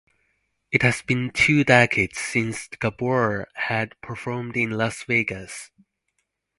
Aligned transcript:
It 0.71 0.81
had 0.81 0.95
been 1.05 1.29
two 1.29 1.63
decades 1.63 2.17
since 2.17 2.67
Gabor 2.67 3.47
had 3.53 4.01
performed 4.01 4.57
in 4.57 4.71
Las 4.71 5.03
Vegas. 5.03 5.69